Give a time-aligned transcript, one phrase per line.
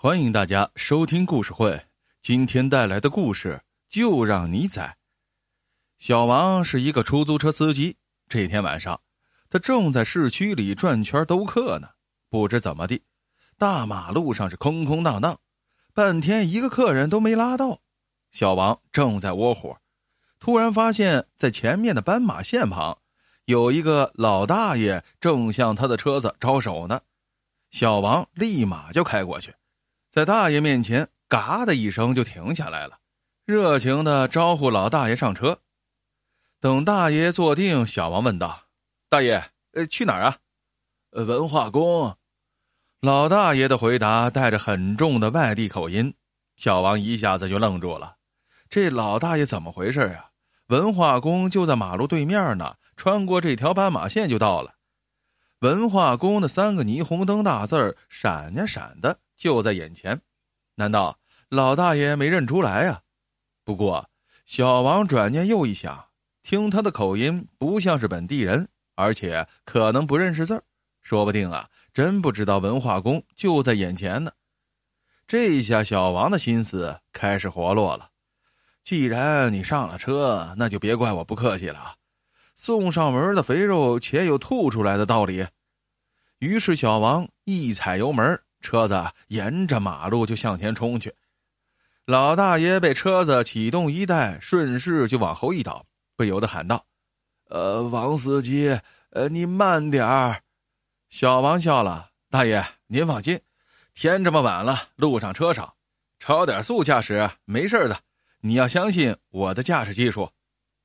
[0.00, 1.86] 欢迎大家收听故事会。
[2.22, 4.96] 今天带来的故事就让你宰。
[5.98, 7.96] 小王是一个出租车司机。
[8.28, 9.00] 这天晚上，
[9.50, 11.88] 他正在市区里转圈兜客呢。
[12.30, 13.02] 不知怎么地，
[13.56, 15.40] 大马路上是空空荡荡，
[15.92, 17.80] 半天一个客人都没拉到。
[18.30, 19.80] 小王正在窝火，
[20.38, 22.96] 突然发现，在前面的斑马线旁，
[23.46, 27.00] 有一个老大爷正向他的车子招手呢。
[27.72, 29.52] 小王立马就开过去。
[30.18, 32.98] 在大爷面前，嘎的一声就停下来了，
[33.46, 35.60] 热情的招呼老大爷上车。
[36.58, 38.64] 等大爷坐定，小王问道
[39.08, 39.40] ：“大爷，
[39.74, 40.36] 呃，去哪儿啊
[41.24, 42.16] ？”“文化宫。”
[43.00, 46.12] 老大爷的回答带着很重的外地口音，
[46.56, 48.16] 小王一下子就愣住了。
[48.68, 50.30] 这老大爷怎么回事啊？
[50.66, 54.74] 文化宫就在马路对面呢，穿过这条斑马线就到了。
[55.60, 59.16] 文化宫的三个霓虹灯大字儿闪呀闪的。
[59.38, 60.20] 就在眼前，
[60.74, 63.00] 难道老大爷没认出来呀？
[63.64, 64.10] 不过
[64.44, 66.08] 小王转念又一想，
[66.42, 70.64] 听他的口音不像是本地人，而且可能不认识字儿，
[71.00, 74.32] 说不定啊，真不知道文化宫就在眼前呢。
[75.26, 78.10] 这一下，小王的心思开始活络了。
[78.82, 81.94] 既然你上了车，那就别怪我不客气了。
[82.56, 85.46] 送上门的肥肉，且有吐出来的道理。
[86.38, 88.40] 于是，小王一踩油门。
[88.60, 91.14] 车子沿着马路就向前冲去，
[92.06, 96.84] 老大爷被车子启动一带，顺势就往后一倒，不由得喊道
[97.50, 98.78] ：“呃，王司机，
[99.10, 100.42] 呃，你慢点儿。”
[101.08, 103.40] 小王笑了：“大爷，您放心，
[103.94, 105.76] 天这么晚了，路上车少，
[106.18, 107.98] 超点速驾驶没事的。
[108.40, 110.30] 你要相信我的驾驶技术。”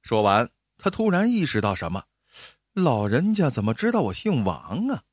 [0.03, 2.03] 说完，他突然意识到什么
[2.73, 5.03] ：“老人家怎么知道我姓王啊？”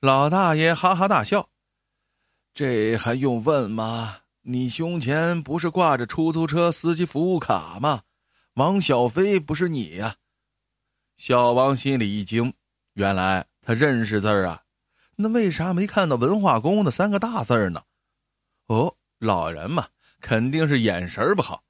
[0.00, 1.48] 老大爷哈哈大笑。
[2.54, 4.18] 这还用问吗？
[4.42, 8.02] 你胸前不是挂着出租车司机服务卡吗？
[8.54, 10.16] 王小飞不是你呀？
[11.16, 12.52] 小王心里一惊，
[12.92, 14.62] 原来他认识字儿啊，
[15.16, 17.82] 那为啥没看到文化宫的三个大字呢？
[18.66, 19.86] 哦，老人嘛，
[20.20, 21.62] 肯定是眼神不好。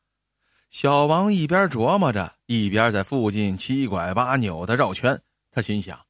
[0.70, 5.20] 小王一边琢磨着，一边在附近七拐八扭的绕圈。
[5.52, 6.00] 他心想。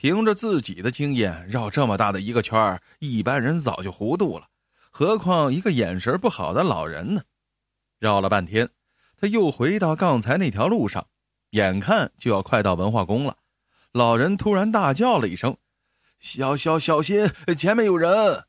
[0.00, 4.46] 凭着自己的经验，绕这么大的一个圈一般人早就糊涂了，
[4.92, 7.22] 何况一个眼神不好的老人呢？
[7.98, 8.70] 绕了半天，
[9.20, 11.08] 他又回到刚才那条路上，
[11.50, 13.38] 眼看就要快到文化宫了，
[13.90, 15.56] 老人突然大叫了一声
[16.20, 18.44] ：“小小小心，前面有人！”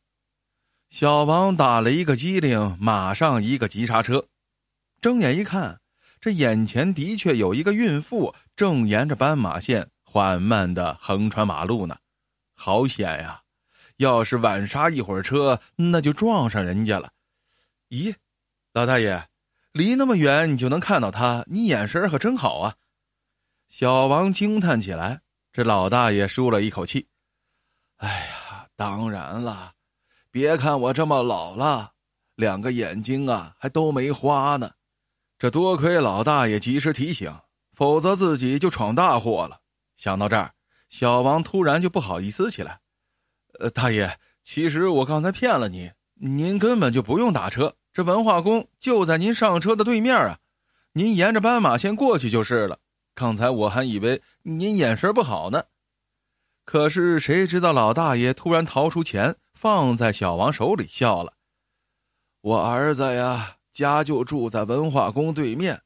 [0.92, 4.28] 小王打了一个激灵，马上一个急刹车，
[5.02, 5.82] 睁眼一看，
[6.22, 9.90] 这眼前的确有一个孕妇正沿着斑马线。
[10.12, 11.96] 缓慢的横穿马路呢，
[12.56, 13.44] 好险呀！
[13.98, 17.12] 要是晚刹一会儿车，那就撞上人家了。
[17.90, 18.16] 咦，
[18.74, 19.24] 老大爷，
[19.72, 22.74] 离那么远你就能看到他，你眼神可真好啊！
[23.68, 25.22] 小王惊叹起来。
[25.54, 27.08] 这老大爷舒了一口气
[27.98, 29.74] ：“哎呀，当然了，
[30.32, 31.92] 别看我这么老了，
[32.34, 34.72] 两个眼睛啊还都没花呢。
[35.38, 37.32] 这多亏老大爷及时提醒，
[37.74, 39.59] 否则自己就闯大祸了。”
[40.00, 40.54] 想到这儿，
[40.88, 42.80] 小王突然就不好意思起来。
[43.60, 50.40] 呃，大爷，其实我刚才骗了你，您根本就不用打车，这文化宫就在您上车的对面啊，
[50.94, 52.80] 您沿着斑马线过去就是了。
[53.14, 55.66] 刚才我还以为您眼神不好呢，
[56.64, 61.34] 可是谁知道老大爷突然掏出钱放在小王手里，笑了
[62.40, 65.82] ：“我儿子呀，家就住在文化宫对面，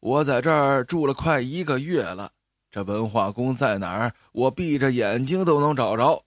[0.00, 2.32] 我在这儿住了快一个月了。”
[2.70, 4.14] 这文化宫在哪儿？
[4.32, 6.24] 我闭着眼睛都能找着。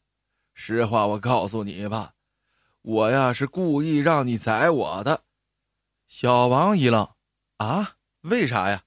[0.54, 2.14] 实话，我告诉你吧，
[2.82, 5.22] 我呀是故意让你宰我的。
[6.08, 7.08] 小王一愣
[7.58, 8.84] ：“啊，为啥呀？”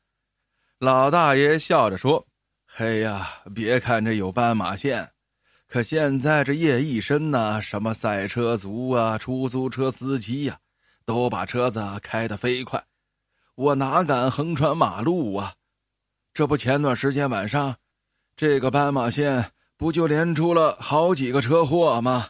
[0.78, 2.26] 老大爷笑着说
[2.68, 5.10] ：“嘿呀，别看这有斑马线，
[5.66, 10.58] 可现在这夜一深呐，什么赛车族啊、出租车司机呀，
[11.06, 12.84] 都把车子开得飞快，
[13.54, 15.54] 我哪敢横穿马路啊？”
[16.36, 17.74] 这不，前段时间晚上，
[18.36, 22.26] 这个斑马线不就连出了好几个车祸吗？